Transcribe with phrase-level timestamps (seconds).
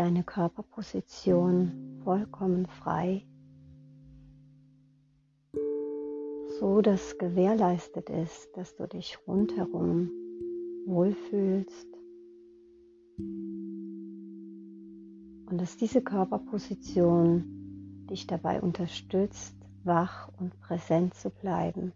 [0.00, 3.26] deine Körperposition vollkommen frei,
[6.58, 10.08] so dass gewährleistet ist, dass du dich rundherum
[10.86, 11.86] wohlfühlst
[13.18, 19.54] und dass diese Körperposition dich dabei unterstützt,
[19.84, 21.92] wach und präsent zu bleiben.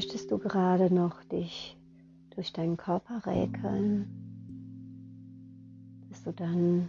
[0.00, 1.76] Möchtest du gerade noch dich
[2.34, 4.06] durch deinen Körper räkeln,
[6.08, 6.88] dass du dann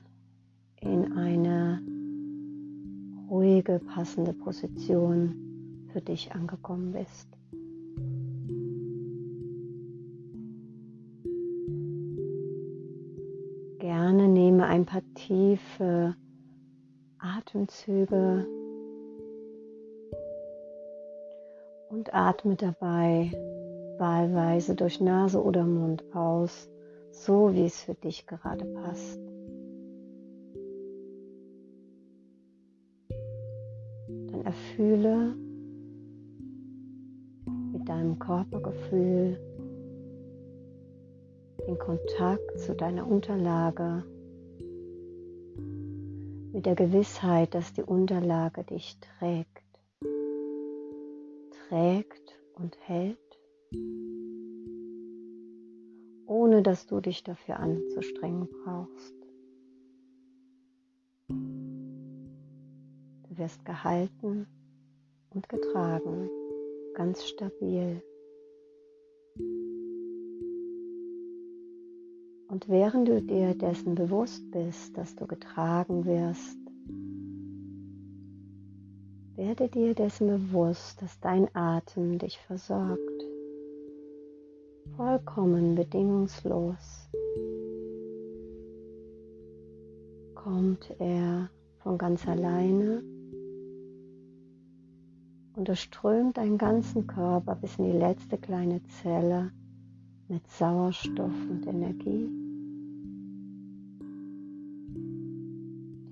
[0.80, 1.82] in eine
[3.30, 5.36] ruhige, passende Position
[5.92, 7.28] für dich angekommen bist.
[13.80, 16.16] Gerne nehme ein paar tiefe
[17.18, 18.48] Atemzüge
[22.02, 23.32] und atme dabei
[24.00, 26.68] wahlweise durch Nase oder Mund aus,
[27.12, 29.20] so wie es für dich gerade passt.
[34.32, 35.36] Dann erfühle
[37.72, 39.40] mit deinem Körpergefühl
[41.68, 44.04] den Kontakt zu deiner Unterlage
[46.52, 49.71] mit der Gewissheit, dass die Unterlage dich trägt
[51.72, 53.18] trägt und hält,
[56.26, 59.16] ohne dass du dich dafür anzustrengen brauchst.
[61.30, 61.38] Du
[63.38, 64.48] wirst gehalten
[65.30, 66.30] und getragen,
[66.94, 68.04] ganz stabil.
[72.50, 76.60] Und während du dir dessen bewusst bist, dass du getragen wirst,
[79.42, 83.24] werde dir dessen bewusst, dass dein Atem dich versorgt.
[84.96, 87.10] Vollkommen bedingungslos
[90.36, 93.02] kommt er von ganz alleine
[95.56, 99.52] und durchströmt deinen ganzen Körper bis in die letzte kleine Zelle
[100.28, 102.30] mit Sauerstoff und Energie,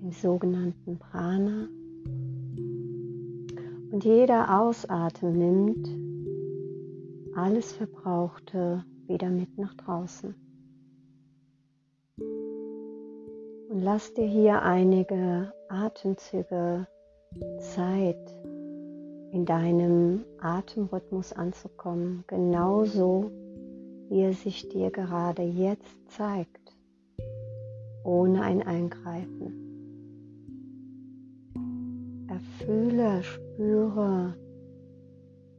[0.02, 1.68] dem sogenannten Prana.
[3.90, 5.88] Und jeder Ausatmen nimmt
[7.36, 10.34] alles Verbrauchte wieder mit nach draußen.
[13.70, 16.86] Und lass dir hier einige Atemzüge
[17.58, 18.34] Zeit,
[19.32, 23.30] in deinem Atemrhythmus anzukommen, genauso
[24.08, 26.76] wie er sich dir gerade jetzt zeigt,
[28.04, 29.59] ohne ein Eingreifen.
[32.70, 34.32] Fühle, spüre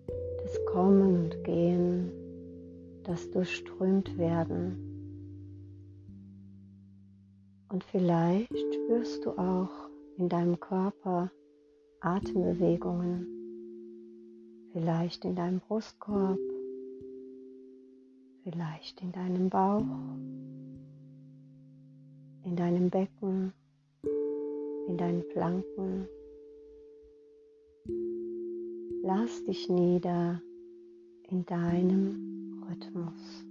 [0.08, 2.10] das Kommen und Gehen,
[3.04, 4.78] das durchströmt werden.
[7.68, 9.90] Und vielleicht spürst du auch
[10.20, 11.30] in deinem Körper
[12.00, 13.28] Atembewegungen,
[14.72, 16.40] vielleicht in deinem Brustkorb,
[18.44, 19.84] vielleicht in deinem Bauch,
[22.46, 23.52] in deinem Becken,
[24.88, 26.08] in deinen Flanken.
[29.04, 30.42] Lass dich nieder
[31.30, 33.46] in deinem Rhythmus.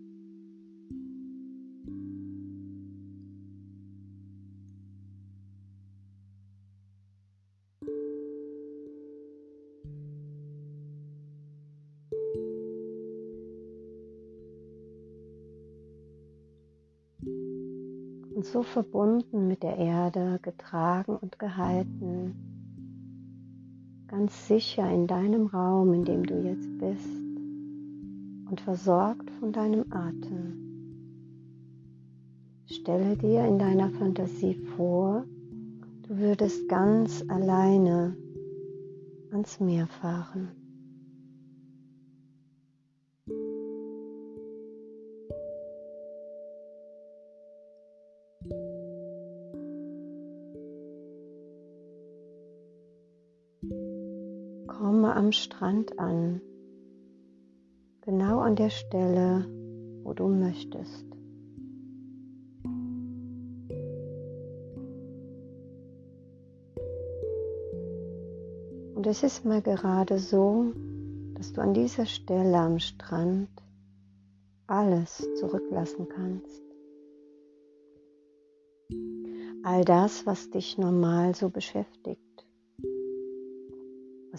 [18.34, 22.49] Und so verbunden mit der Erde, getragen und gehalten
[24.10, 27.08] ganz sicher in deinem Raum, in dem du jetzt bist
[28.50, 30.56] und versorgt von deinem Atem.
[32.66, 35.24] Stelle dir in deiner Fantasie vor,
[36.08, 38.16] du würdest ganz alleine
[39.30, 40.59] ans Meer fahren.
[55.32, 56.40] Strand an,
[58.02, 59.46] genau an der Stelle,
[60.02, 61.06] wo du möchtest.
[68.94, 70.72] Und es ist mal gerade so,
[71.34, 73.48] dass du an dieser Stelle am Strand
[74.66, 76.62] alles zurücklassen kannst.
[79.62, 82.29] All das, was dich normal so beschäftigt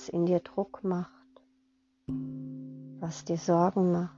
[0.02, 1.44] was in dir Druck macht,
[3.00, 4.18] was dir Sorgen macht.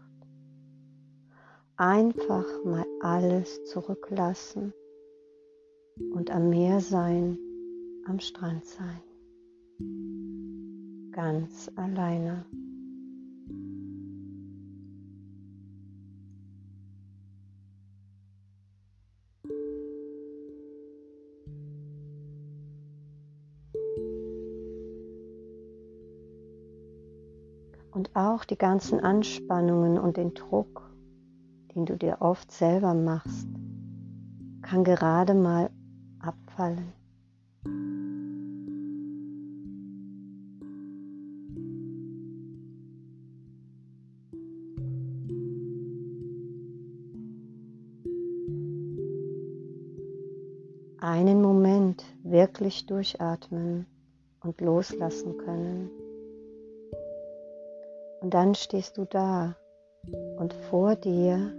[1.75, 4.73] Einfach mal alles zurücklassen
[6.13, 7.37] und am Meer sein,
[8.07, 9.01] am Strand sein.
[11.11, 12.45] Ganz alleine.
[28.33, 30.89] Auch die ganzen Anspannungen und den Druck,
[31.75, 33.47] den du dir oft selber machst,
[34.63, 35.69] kann gerade mal
[36.19, 36.93] abfallen.
[50.99, 53.85] Einen Moment wirklich durchatmen
[54.39, 55.89] und loslassen können.
[58.33, 59.55] Dann stehst du da
[60.37, 61.53] und vor dir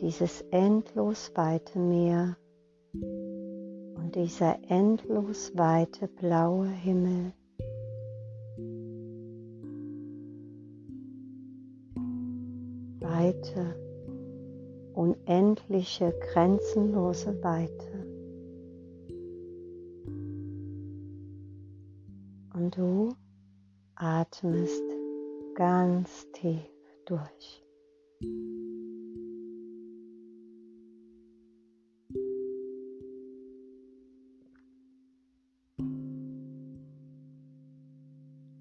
[0.00, 2.36] dieses endlos weite Meer
[3.94, 7.32] und dieser endlos weite blaue Himmel.
[12.98, 13.76] Weite,
[14.94, 18.06] unendliche, grenzenlose Weite.
[22.54, 23.10] Und du
[23.94, 24.91] atmest
[25.62, 26.58] ganz tief
[27.06, 27.64] durch.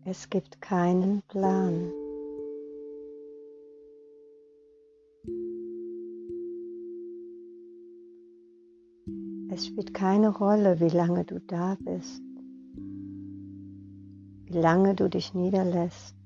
[0.05, 1.91] Es gibt keinen Plan.
[9.49, 12.21] Es spielt keine Rolle, wie lange du da bist,
[14.45, 16.20] wie lange du dich niederlässt.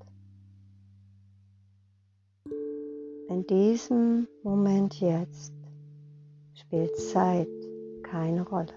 [3.36, 5.54] In diesem Moment jetzt
[6.54, 7.50] spielt Zeit
[8.02, 8.72] keine Rolle.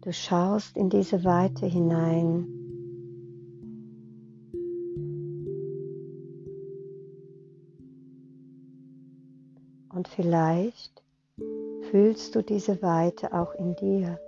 [0.00, 2.61] Du schaust in diese Weite hinein.
[10.14, 11.02] Vielleicht
[11.90, 14.18] fühlst du diese Weite auch in dir.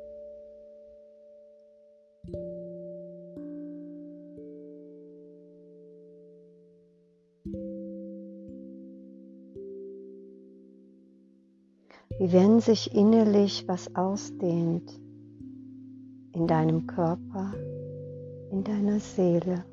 [12.19, 15.01] Wie wenn sich innerlich was ausdehnt
[16.33, 17.53] in deinem Körper,
[18.51, 19.65] in deiner Seele.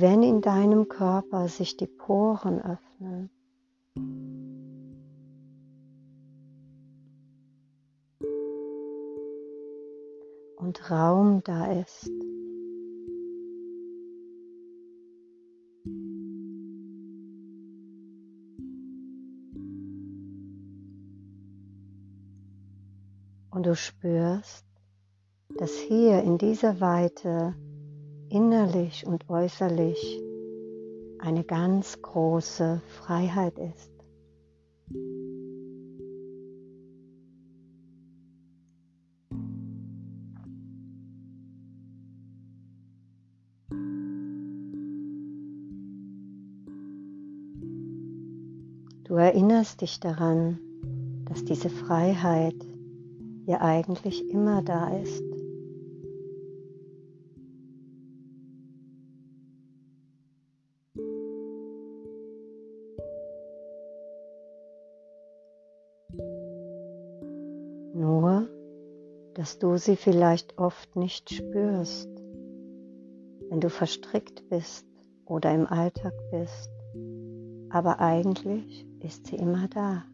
[0.00, 3.30] Wenn in deinem Körper sich die Poren öffnen.
[10.60, 12.08] und Raum da ist.
[23.50, 24.64] Und du spürst,
[25.58, 27.54] dass hier in dieser Weite
[28.30, 30.22] innerlich und äußerlich
[31.18, 33.90] eine ganz große Freiheit ist.
[49.04, 50.60] Du erinnerst dich daran,
[51.24, 52.54] dass diese Freiheit
[53.44, 55.29] ja eigentlich immer da ist.
[69.50, 72.08] Dass du sie vielleicht oft nicht spürst,
[73.48, 74.86] wenn du verstrickt bist
[75.24, 76.70] oder im Alltag bist
[77.70, 80.04] aber eigentlich ist sie immer da.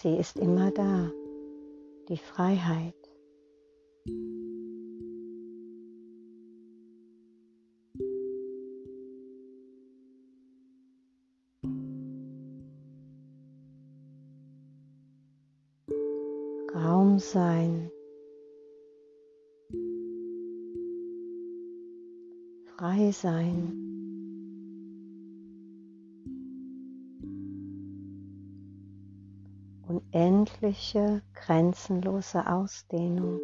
[0.00, 1.10] Sie ist immer da,
[2.08, 2.97] die Freiheit.
[17.18, 17.90] Sein,
[22.76, 23.72] frei sein.
[29.88, 33.40] Unendliche, grenzenlose Ausdehnung.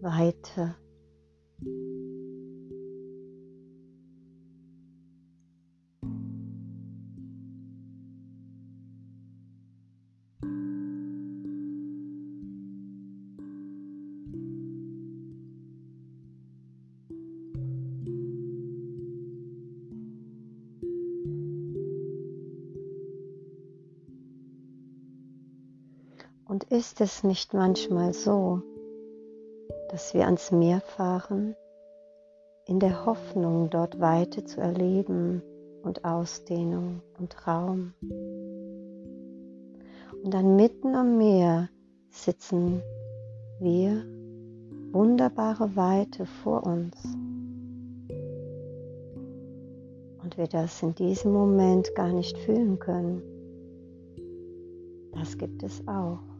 [0.00, 0.76] Weite.
[26.82, 28.60] Ist es nicht manchmal so,
[29.90, 31.54] dass wir ans Meer fahren,
[32.66, 35.42] in der Hoffnung, dort Weite zu erleben
[35.84, 37.94] und Ausdehnung und Raum?
[40.24, 41.68] Und dann mitten am Meer
[42.10, 42.82] sitzen
[43.60, 44.04] wir,
[44.90, 46.96] wunderbare Weite vor uns.
[50.20, 53.22] Und wir das in diesem Moment gar nicht fühlen können.
[55.12, 56.31] Das gibt es auch.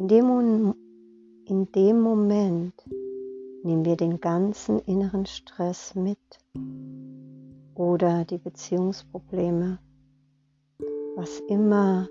[0.00, 0.74] In dem,
[1.44, 2.72] in dem Moment
[3.62, 6.16] nehmen wir den ganzen inneren Stress mit
[7.74, 9.78] oder die Beziehungsprobleme,
[11.16, 12.08] was immer.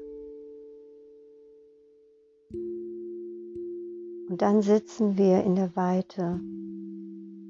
[4.29, 6.39] Und dann sitzen wir in der Weite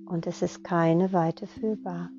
[0.05, 2.11] und es ist keine Weite fühlbar.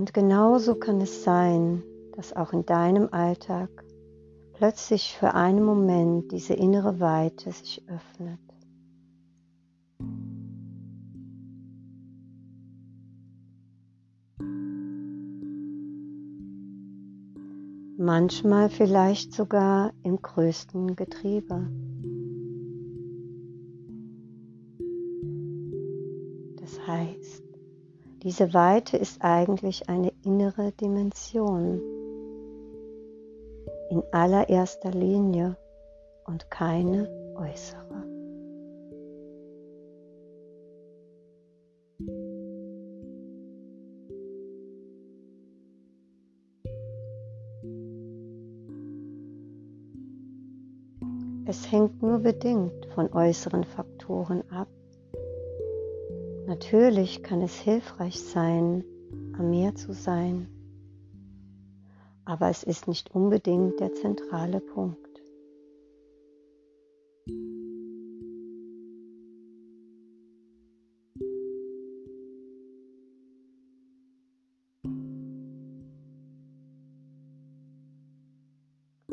[0.00, 1.82] Und genauso kann es sein,
[2.16, 3.68] dass auch in deinem Alltag
[4.54, 8.40] plötzlich für einen Moment diese innere Weite sich öffnet.
[17.98, 21.68] Manchmal vielleicht sogar im größten Getriebe.
[26.58, 27.49] Das heißt,
[28.22, 31.80] diese Weite ist eigentlich eine innere Dimension
[33.90, 35.56] in allererster Linie
[36.26, 37.80] und keine äußere.
[51.46, 54.68] Es hängt nur bedingt von äußeren Faktoren ab
[56.50, 58.82] Natürlich kann es hilfreich sein,
[59.38, 60.48] am Meer zu sein,
[62.24, 64.98] aber es ist nicht unbedingt der zentrale Punkt.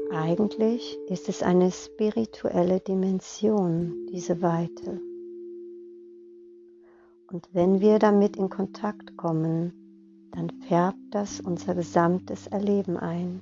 [0.09, 5.06] Eigentlich ist es eine spirituelle Dimension, diese Weite.
[7.29, 9.73] Und wenn wir damit in Kontakt kommen,
[10.31, 13.41] dann färbt das unser gesamtes Erleben ein.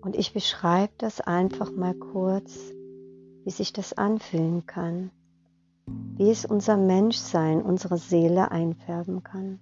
[0.00, 2.72] Und ich beschreibe das einfach mal kurz,
[3.44, 5.10] wie sich das anfühlen kann,
[6.16, 9.60] wie es unser Menschsein, unsere Seele einfärben kann.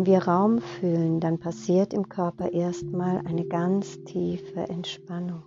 [0.00, 5.42] Wenn wir Raum fühlen, dann passiert im Körper erstmal eine ganz tiefe Entspannung.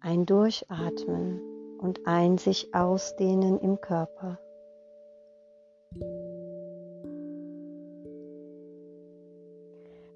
[0.00, 1.40] Ein Durchatmen
[1.78, 4.40] und ein sich ausdehnen im Körper.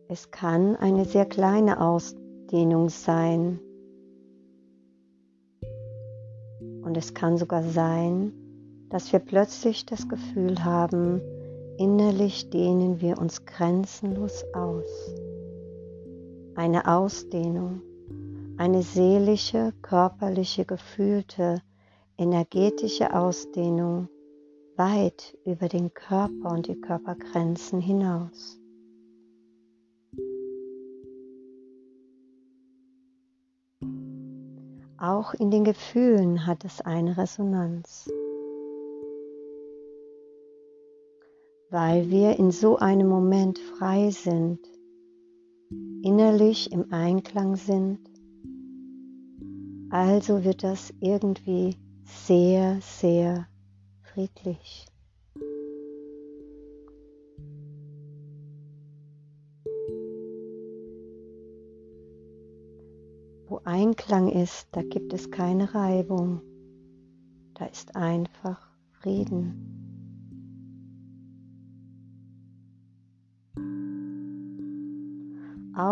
[0.08, 3.60] Es kann eine sehr kleine Ausdehnung sein.
[6.82, 8.47] Und es kann sogar sein,
[8.90, 11.20] dass wir plötzlich das Gefühl haben,
[11.78, 15.14] innerlich dehnen wir uns grenzenlos aus.
[16.54, 17.82] Eine Ausdehnung,
[18.56, 21.62] eine seelische, körperliche, gefühlte,
[22.16, 24.08] energetische Ausdehnung
[24.76, 28.58] weit über den Körper und die Körpergrenzen hinaus.
[35.00, 38.10] Auch in den Gefühlen hat es eine Resonanz.
[41.70, 44.58] Weil wir in so einem Moment frei sind,
[46.02, 47.98] innerlich im Einklang sind.
[49.90, 53.46] Also wird das irgendwie sehr, sehr
[54.02, 54.86] friedlich.
[63.46, 66.42] Wo Einklang ist, da gibt es keine Reibung,
[67.54, 68.70] da ist einfach
[69.00, 69.77] Frieden.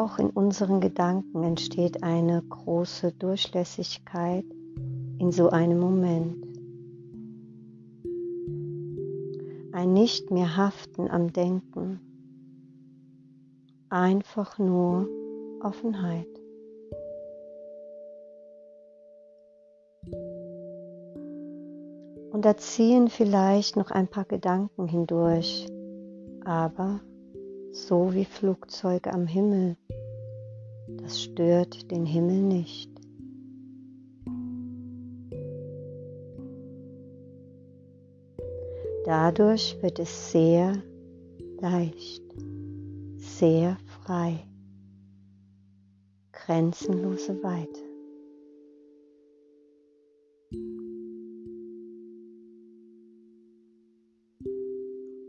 [0.06, 4.44] Auch in unseren Gedanken entsteht eine große Durchlässigkeit
[5.18, 6.46] in so einem Moment.
[9.72, 11.98] Ein nicht mehr Haften am Denken,
[13.88, 15.08] einfach nur
[15.60, 16.28] Offenheit.
[22.30, 25.66] Und da ziehen vielleicht noch ein paar Gedanken hindurch,
[26.44, 27.00] aber
[27.72, 29.76] so wie Flugzeuge am Himmel.
[31.06, 32.90] Das stört den Himmel nicht.
[39.04, 40.82] Dadurch wird es sehr
[41.60, 42.25] leicht,
[43.18, 44.48] sehr frei,
[46.32, 47.80] grenzenlose Weite.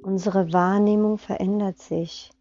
[0.01, 2.31] Unsere Wahrnehmung verändert sich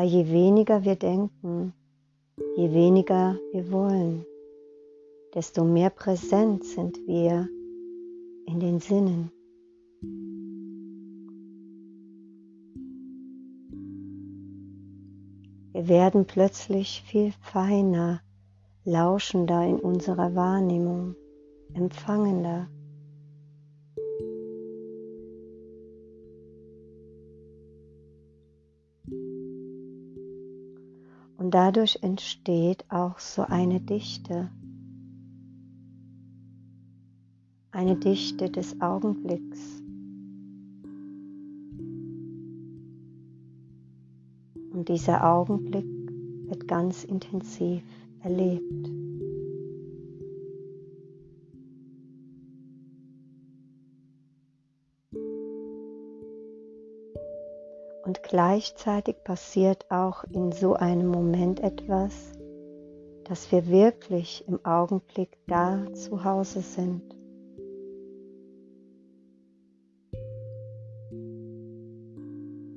[0.00, 1.74] weil je weniger wir denken,
[2.56, 4.24] je weniger wir wollen,
[5.34, 7.46] desto mehr präsent sind wir
[8.46, 9.30] in den Sinnen.
[15.72, 18.22] Wir werden plötzlich viel feiner,
[18.84, 21.14] lauschender in unserer Wahrnehmung,
[21.74, 22.68] empfangender.
[31.50, 34.52] Und dadurch entsteht auch so eine Dichte,
[37.72, 39.82] eine Dichte des Augenblicks.
[44.72, 45.88] Und dieser Augenblick
[46.46, 47.82] wird ganz intensiv
[48.22, 49.09] erlebt.
[58.30, 62.32] Gleichzeitig passiert auch in so einem Moment etwas,
[63.24, 67.02] dass wir wirklich im Augenblick da zu Hause sind.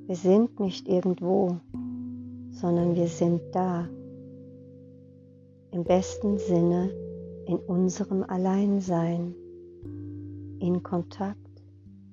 [0.08, 1.56] Wir sind nicht irgendwo,
[2.50, 3.88] sondern wir sind da.
[5.70, 6.90] Im besten Sinne
[7.46, 9.36] in unserem Alleinsein,
[10.58, 11.38] in Kontakt,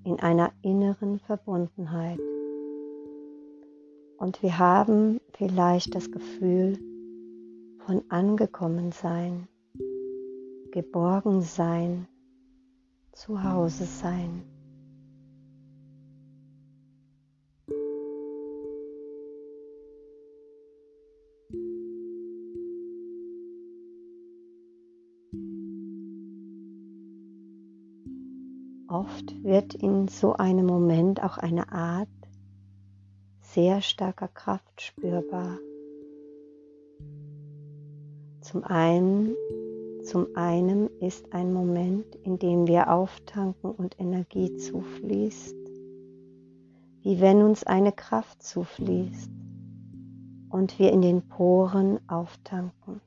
[0.04, 2.20] in einer inneren Verbundenheit.
[4.22, 6.78] Und wir haben vielleicht das Gefühl
[7.80, 9.48] von angekommen sein,
[10.72, 12.08] geborgen sein,
[13.14, 14.44] zu Hause sein.
[28.88, 32.21] Oft wird in so einem Moment auch eine Art
[33.54, 35.58] sehr starker Kraft spürbar.
[38.40, 39.36] Zum einen,
[40.04, 45.56] zum einen ist ein Moment, in dem wir auftanken und Energie zufließt,
[47.04, 49.30] wie wenn uns eine Kraft zufließt
[50.50, 53.02] und wir in den Poren auftanken.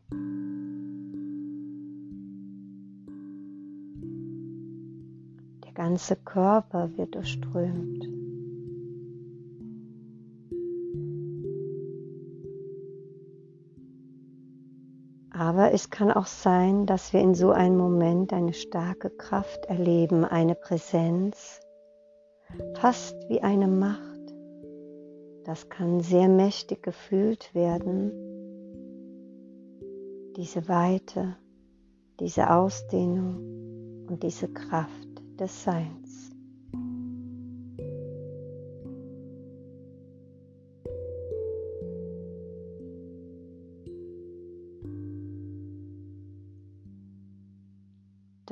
[5.64, 8.13] Der ganze Körper wird durchströmt.
[15.54, 20.24] Aber es kann auch sein, dass wir in so einem Moment eine starke Kraft erleben,
[20.24, 21.60] eine Präsenz,
[22.74, 24.34] fast wie eine Macht.
[25.44, 28.10] Das kann sehr mächtig gefühlt werden.
[30.36, 31.36] Diese Weite,
[32.18, 36.03] diese Ausdehnung und diese Kraft des Seins.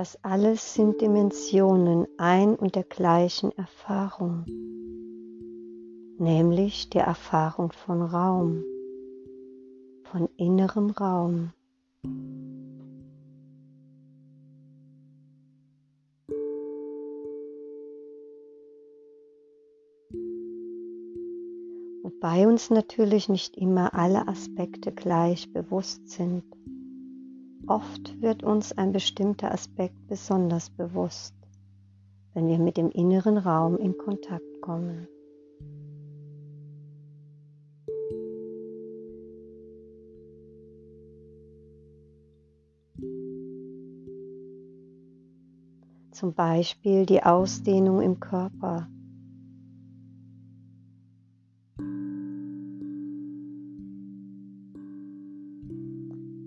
[0.02, 4.44] Das alles sind Dimensionen ein und der gleichen Erfahrung,
[6.18, 8.64] nämlich der Erfahrung von Raum,
[10.02, 11.52] von innerem Raum.
[22.02, 26.42] Wobei uns natürlich nicht immer alle Aspekte gleich bewusst sind.
[27.68, 31.34] Oft wird uns ein bestimmter Aspekt besonders bewusst,
[32.34, 35.06] wenn wir mit dem inneren Raum in Kontakt kommen.
[46.10, 48.88] Zum Beispiel die Ausdehnung im Körper.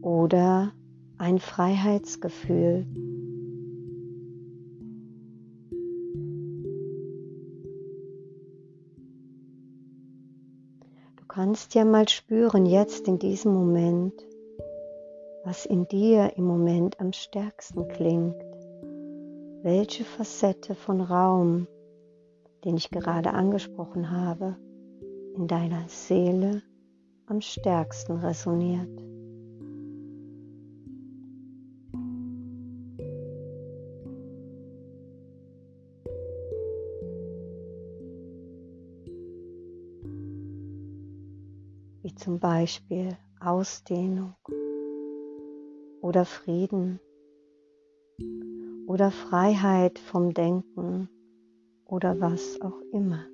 [0.02, 0.75] Oder
[1.26, 2.86] ein Freiheitsgefühl.
[11.16, 14.14] Du kannst ja mal spüren, jetzt in diesem Moment,
[15.44, 18.36] was in dir im Moment am stärksten klingt
[19.64, 21.66] welche Facette von Raum,
[22.64, 24.58] den ich gerade angesprochen habe,
[25.36, 26.62] in deiner Seele
[27.26, 29.05] am stärksten resoniert.
[42.06, 44.36] Wie zum Beispiel Ausdehnung
[46.02, 47.00] oder Frieden
[48.86, 51.10] oder Freiheit vom Denken
[51.84, 53.26] oder was auch immer.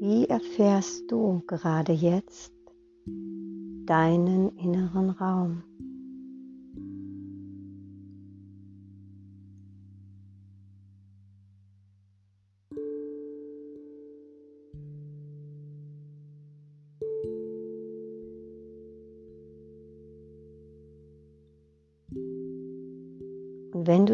[0.00, 2.52] Wie erfährst du gerade jetzt
[3.86, 5.62] deinen inneren Raum?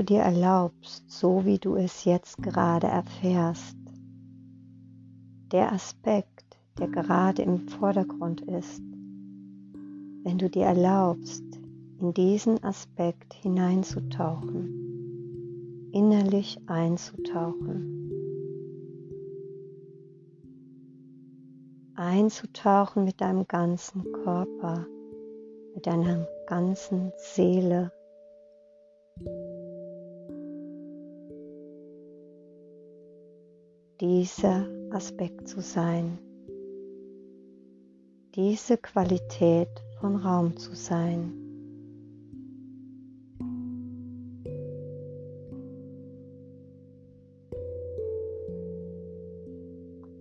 [0.03, 3.77] Dir erlaubst, so wie du es jetzt gerade erfährst,
[5.53, 8.83] der Aspekt, der gerade im Vordergrund ist,
[10.25, 11.43] wenn du dir erlaubst,
[12.01, 18.11] in diesen Aspekt hineinzutauchen, innerlich einzutauchen,
[21.95, 24.87] einzutauchen mit deinem ganzen Körper,
[25.75, 27.93] mit deiner ganzen Seele,
[34.03, 36.19] dieser Aspekt zu sein,
[38.35, 39.69] diese Qualität
[40.01, 41.33] von Raum zu sein.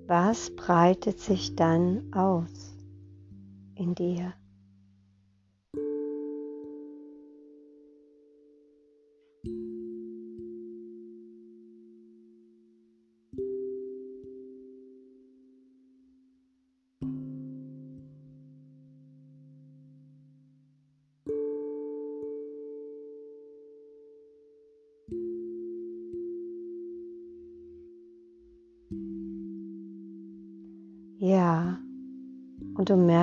[0.06, 2.78] Was breitet sich dann aus
[3.74, 4.36] in dir?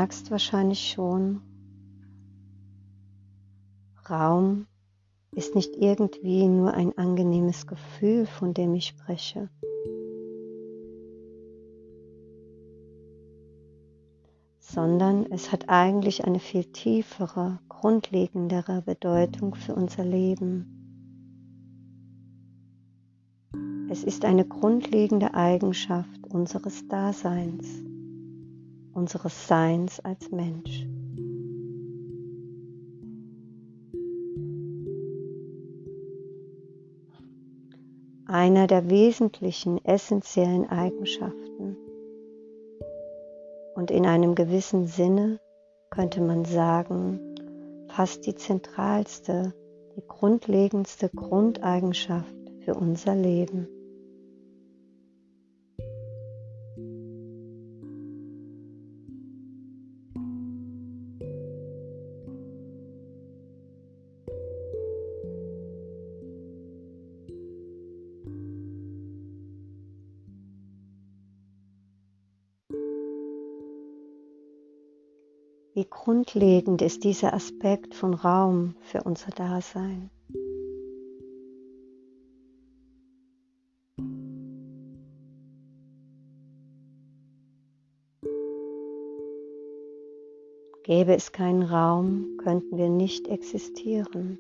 [0.08, 1.42] Merkst wahrscheinlich schon,
[4.08, 4.66] Raum
[5.32, 9.50] ist nicht irgendwie nur ein angenehmes Gefühl, von dem ich spreche.
[14.60, 20.66] sondern es hat eigentlich eine viel tiefere, grundlegendere Bedeutung für unser Leben.
[23.90, 27.66] Es ist eine grundlegende Eigenschaft unseres Daseins,
[28.98, 30.86] unseres Seins als Mensch.
[38.26, 41.76] Einer der wesentlichen, essentiellen Eigenschaften.
[43.76, 45.38] Und in einem gewissen Sinne
[45.90, 47.20] könnte man sagen,
[47.86, 49.54] fast die zentralste,
[49.96, 52.34] die grundlegendste Grundeigenschaft
[52.64, 53.68] für unser Leben.
[76.38, 80.08] Grundlegend ist dieser Aspekt von Raum für unser Dasein?
[90.84, 94.38] Gäbe es keinen Raum, könnten wir nicht existieren.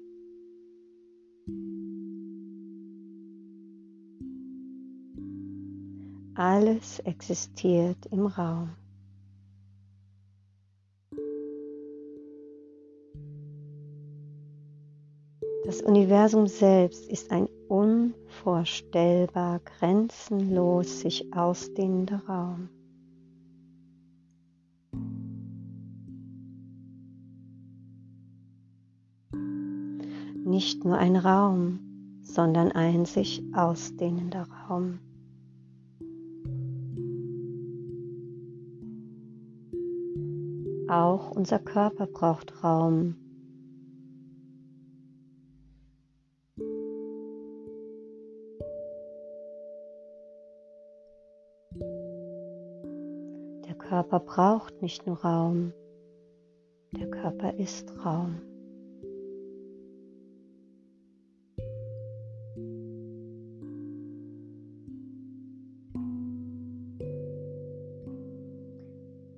[6.36, 8.70] Alles existiert im Raum.
[15.78, 22.68] Das Universum selbst ist ein unvorstellbar grenzenlos sich ausdehnender Raum.
[30.44, 31.78] Nicht nur ein Raum,
[32.22, 34.98] sondern ein sich ausdehnender Raum.
[40.88, 43.27] Auch unser Körper braucht Raum.
[54.08, 55.72] Körper braucht nicht nur Raum,
[56.92, 58.40] der Körper ist Raum.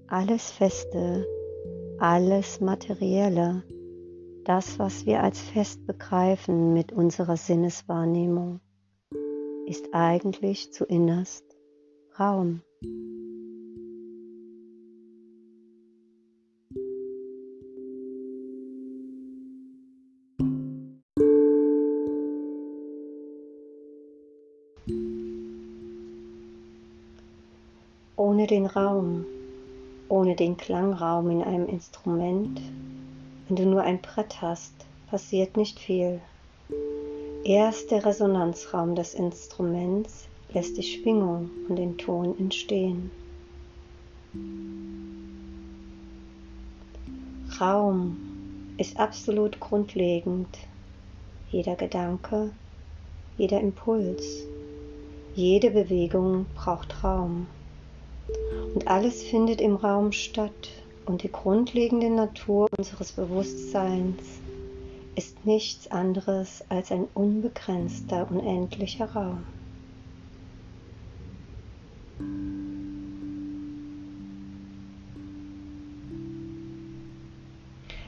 [0.06, 1.26] Alles Feste
[2.00, 3.62] alles Materielle,
[4.44, 8.60] das, was wir als fest begreifen mit unserer Sinneswahrnehmung,
[9.66, 11.44] ist eigentlich zu innerst
[12.18, 12.62] Raum.
[28.60, 29.24] Den Raum
[30.10, 32.60] ohne den Klangraum in einem Instrument,
[33.46, 34.74] wenn du nur ein Brett hast,
[35.08, 36.20] passiert nicht viel.
[37.44, 43.10] Erst der Resonanzraum des Instruments lässt die Schwingung und den Ton entstehen.
[47.58, 48.16] Raum
[48.76, 50.58] ist absolut grundlegend.
[51.50, 52.50] Jeder Gedanke,
[53.38, 54.44] jeder Impuls,
[55.34, 57.46] jede Bewegung braucht Raum.
[58.74, 60.70] Und alles findet im Raum statt
[61.06, 64.22] und die grundlegende Natur unseres Bewusstseins
[65.16, 69.44] ist nichts anderes als ein unbegrenzter, unendlicher Raum.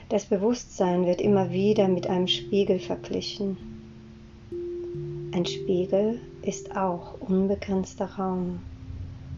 [0.08, 3.56] Das Bewusstsein wird immer wieder mit einem Spiegel verglichen.
[5.32, 8.60] Ein Spiegel ist auch unbegrenzter Raum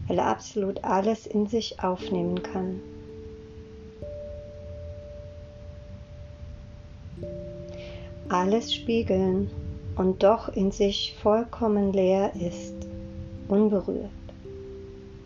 [0.07, 2.79] weil er absolut alles in sich aufnehmen kann.
[8.29, 9.49] Alles spiegeln
[9.95, 12.75] und doch in sich vollkommen leer ist,
[13.47, 14.09] unberührt.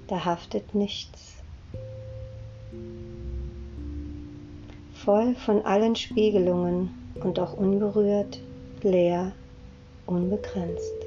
[0.08, 1.36] Da haftet nichts.
[4.94, 6.90] Voll von allen Spiegelungen
[7.24, 8.40] und doch unberührt,
[8.84, 9.32] leer,
[10.06, 10.99] unbegrenzt.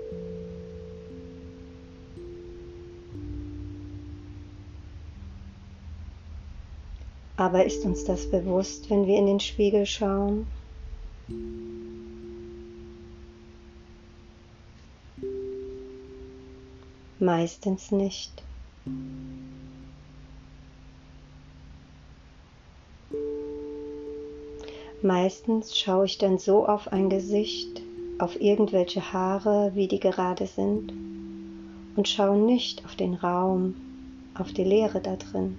[7.42, 10.46] Aber ist uns das bewusst, wenn wir in den Spiegel schauen?
[17.18, 18.44] Meistens nicht.
[25.02, 27.82] Meistens schaue ich dann so auf ein Gesicht,
[28.20, 30.92] auf irgendwelche Haare, wie die gerade sind,
[31.96, 33.74] und schaue nicht auf den Raum,
[34.38, 35.58] auf die Leere da drin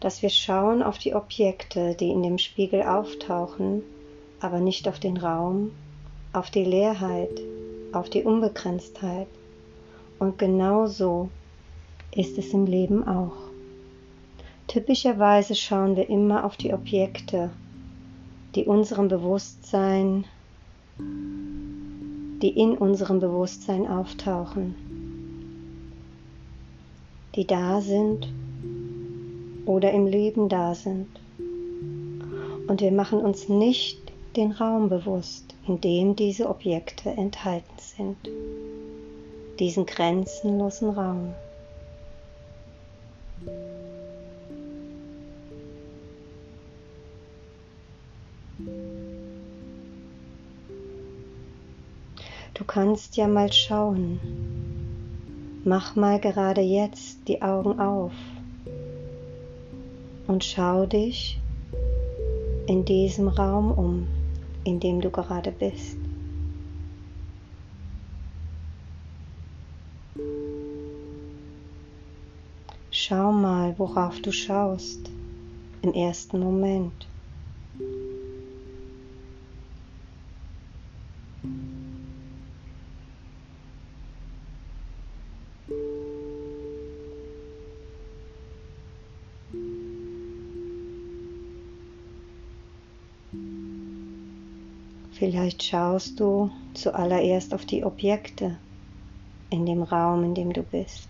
[0.00, 3.82] dass wir schauen auf die Objekte, die in dem Spiegel auftauchen,
[4.40, 5.72] aber nicht auf den Raum,
[6.32, 7.40] auf die Leerheit,
[7.92, 9.28] auf die Unbegrenztheit.
[10.18, 11.28] Und genau so
[12.14, 13.36] ist es im Leben auch.
[14.66, 17.50] Typischerweise schauen wir immer auf die Objekte,
[18.54, 20.24] die unserem Bewusstsein,
[20.98, 24.74] die in unserem Bewusstsein auftauchen,
[27.34, 28.28] die da sind
[29.66, 31.08] oder im Leben da sind.
[32.68, 33.98] Und wir machen uns nicht
[34.36, 38.16] den Raum bewusst, in dem diese Objekte enthalten sind,
[39.58, 41.34] diesen grenzenlosen Raum.
[52.54, 54.20] Du kannst ja mal schauen.
[55.64, 58.12] Mach mal gerade jetzt die Augen auf
[60.30, 61.40] und schau dich
[62.68, 64.06] in diesem Raum um,
[64.62, 65.96] in dem du gerade bist.
[72.92, 75.10] Schau mal, worauf du schaust,
[75.82, 77.08] im ersten Moment.
[95.30, 98.58] Vielleicht schaust du zuallererst auf die Objekte
[99.50, 101.08] in dem Raum, in dem du bist.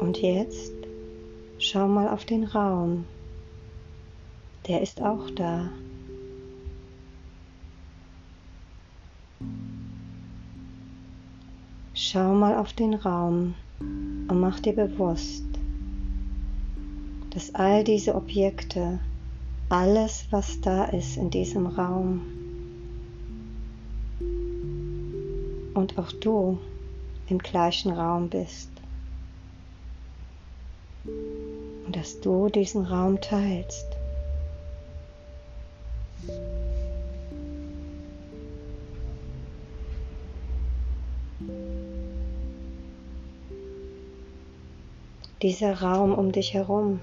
[0.00, 0.72] Und jetzt
[1.58, 3.04] schau mal auf den Raum.
[4.68, 5.68] Der ist auch da.
[11.92, 15.51] Schau mal auf den Raum und mach dir bewusst,
[17.34, 19.00] dass all diese Objekte,
[19.70, 22.20] alles, was da ist in diesem Raum
[25.72, 26.58] und auch du
[27.28, 28.70] im gleichen Raum bist
[31.86, 33.91] und dass du diesen Raum teilst.
[45.42, 47.00] Dieser Raum um dich herum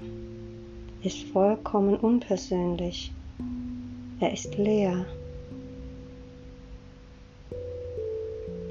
[1.03, 3.11] ist vollkommen unpersönlich.
[4.21, 5.05] Er ist leer.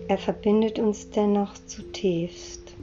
[0.08, 2.74] Er verbindet uns dennoch zutiefst.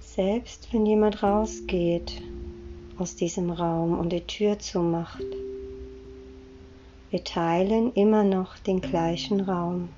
[0.00, 2.22] Selbst wenn jemand rausgeht
[2.96, 5.26] aus diesem Raum und die Tür zumacht,
[7.10, 9.88] wir teilen immer noch den gleichen Raum.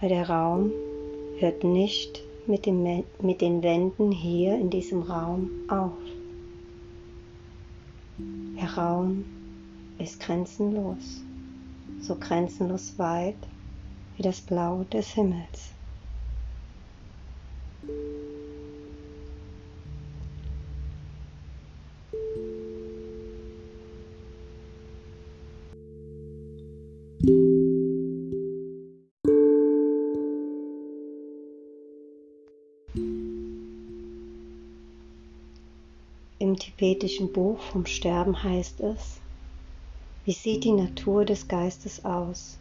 [0.00, 0.72] Weil der Raum
[1.38, 5.92] hört nicht mit, dem, mit den Wänden hier in diesem Raum auf.
[8.18, 9.24] Der Raum
[9.98, 11.20] ist grenzenlos,
[12.00, 13.36] so grenzenlos weit
[14.16, 15.72] wie das Blau des Himmels.
[36.96, 39.20] Im tibetischen Buch vom Sterben heißt es,
[40.24, 42.56] wie sieht die Natur des Geistes aus?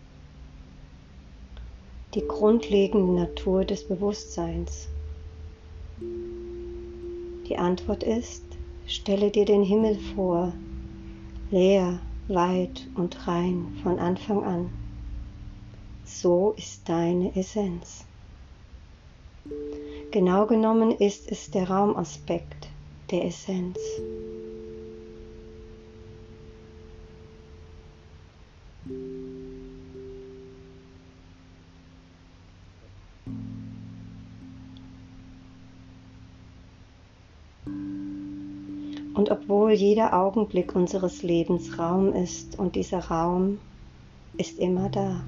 [2.14, 4.90] Die grundlegende Natur des Bewusstseins.
[6.02, 8.44] Die Antwort ist,
[8.86, 10.52] stelle dir den Himmel vor,
[11.50, 14.70] leer, weit und rein von Anfang an.
[16.04, 18.04] So ist deine Essenz.
[20.12, 22.68] Genau genommen ist es der Raumaspekt
[23.12, 23.78] der Essenz.
[39.16, 43.60] Und obwohl jeder Augenblick unseres Lebens Raum ist und dieser Raum
[44.38, 45.24] ist immer da.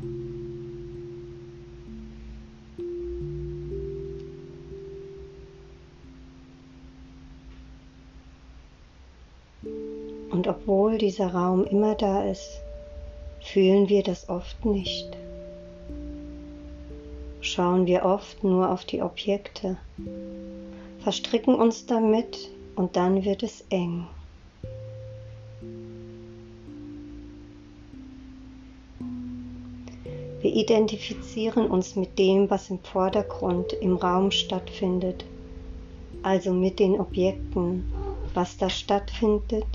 [10.98, 12.60] Obwohl dieser Raum immer da ist,
[13.40, 15.16] fühlen wir das oft nicht.
[17.40, 19.78] Schauen wir oft nur auf die Objekte,
[21.04, 24.08] verstricken uns damit und dann wird es eng.
[30.42, 35.26] Wir identifizieren uns mit dem, was im Vordergrund im Raum stattfindet,
[36.24, 37.86] also mit den Objekten,
[38.34, 39.67] was da stattfindet,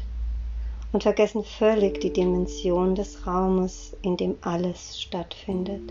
[0.92, 5.90] und vergessen völlig die Dimension des Raumes, in dem alles stattfindet,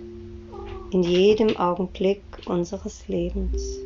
[0.92, 3.80] in jedem Augenblick unseres Lebens.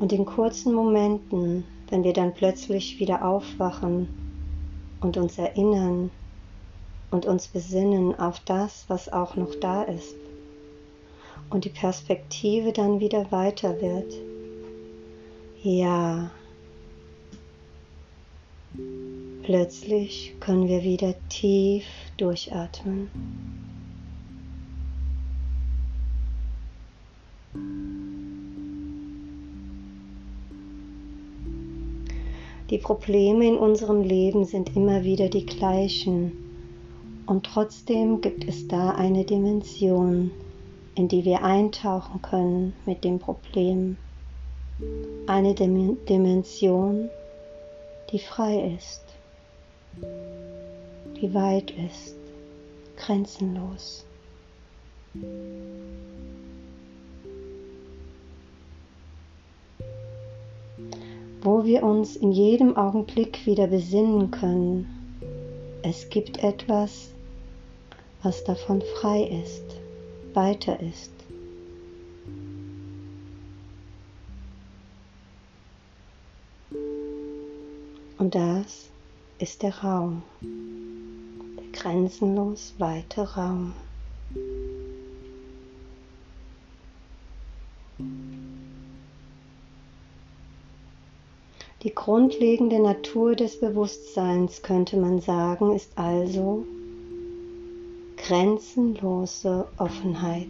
[0.00, 4.23] Und in kurzen Momenten, wenn wir dann plötzlich wieder aufwachen
[5.04, 6.10] und uns erinnern
[7.10, 10.16] und uns besinnen auf das, was auch noch da ist
[11.50, 14.14] und die Perspektive dann wieder weiter wird.
[15.62, 16.30] Ja,
[19.42, 21.84] plötzlich können wir wieder tief
[22.16, 23.53] durchatmen.
[32.70, 36.32] Die Probleme in unserem Leben sind immer wieder die gleichen
[37.26, 40.30] Und trotzdem gibt es da eine Dimension,
[40.94, 43.98] in die wir eintauchen können mit dem Problem.
[45.26, 47.10] Eine Dimension,
[48.12, 49.02] die frei ist,
[51.20, 52.16] die weit ist,
[52.96, 54.06] grenzenlos.
[61.44, 64.86] Wo wir uns in jedem Augenblick wieder besinnen können,
[65.82, 67.10] es gibt etwas,
[68.22, 69.62] was davon frei ist,
[70.32, 71.12] weiter ist.
[78.16, 78.88] Und das
[79.38, 83.74] ist der Raum, der grenzenlos weite Raum.
[91.84, 96.64] Die grundlegende Natur des Bewusstseins, könnte man sagen, ist also
[98.16, 100.48] grenzenlose Offenheit.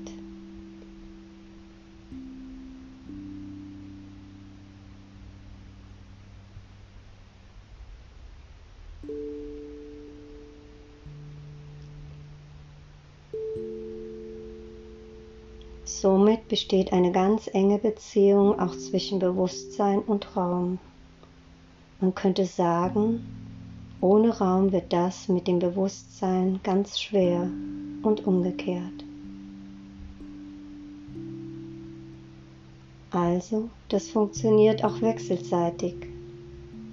[15.85, 20.79] Somit besteht eine ganz enge Beziehung auch zwischen Bewusstsein und Raum.
[22.01, 23.21] Man könnte sagen,
[24.01, 27.49] ohne Raum wird das mit dem Bewusstsein ganz schwer
[28.03, 29.05] und umgekehrt.
[33.11, 35.95] Also, das funktioniert auch wechselseitig.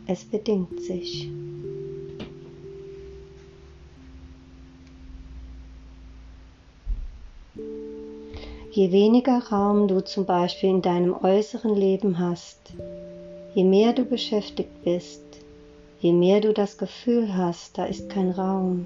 [0.05, 1.29] Es bedingt sich.
[8.71, 12.73] Je weniger Raum du zum Beispiel in deinem äußeren Leben hast,
[13.53, 15.21] Je mehr du beschäftigt bist,
[15.99, 18.85] je mehr du das Gefühl hast, da ist kein Raum,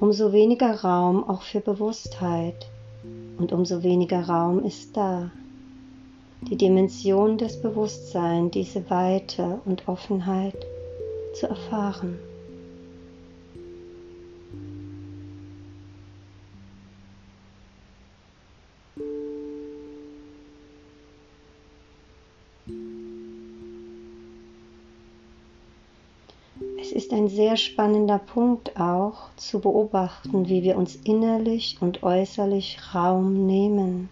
[0.00, 2.66] umso weniger Raum auch für Bewusstheit
[3.38, 5.30] und umso weniger Raum ist da.
[6.42, 10.66] Die Dimension des Bewusstseins, diese Weite und Offenheit
[11.34, 12.18] zu erfahren.
[27.30, 34.08] Sehr spannender Punkt auch zu beobachten, wie wir uns innerlich und äußerlich Raum nehmen.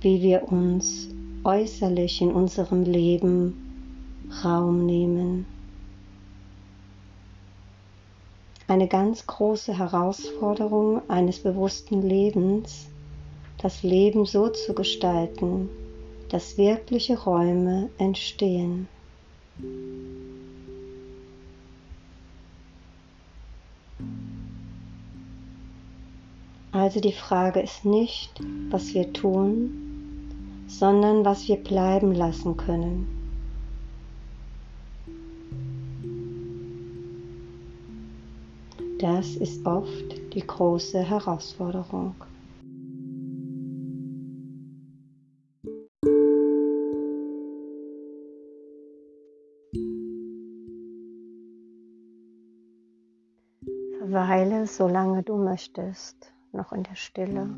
[0.00, 1.08] Wie wir uns
[1.44, 3.70] äußerlich in unserem Leben
[4.44, 5.46] Raum nehmen.
[8.66, 12.86] Eine ganz große Herausforderung eines bewussten Lebens
[13.62, 15.68] das Leben so zu gestalten,
[16.30, 18.88] dass wirkliche Räume entstehen.
[26.72, 28.40] Also die Frage ist nicht,
[28.70, 33.06] was wir tun, sondern was wir bleiben lassen können.
[38.98, 42.14] Das ist oft die große Herausforderung.
[54.80, 57.54] Solange du möchtest, noch in der Stille,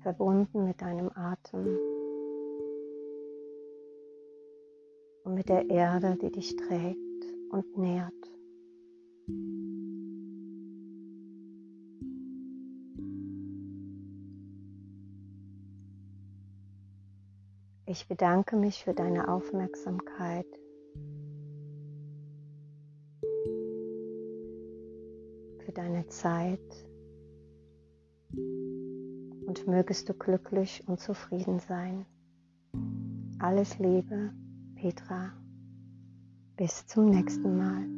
[0.00, 1.76] verbunden mit deinem Atem
[5.24, 8.14] und mit der Erde, die dich trägt und nährt.
[17.84, 20.46] Ich bedanke mich für deine Aufmerksamkeit.
[25.98, 26.86] Deine Zeit
[28.32, 32.06] und mögest du glücklich und zufrieden sein.
[33.38, 34.32] Alles Liebe,
[34.76, 35.32] Petra.
[36.56, 37.97] Bis zum nächsten Mal.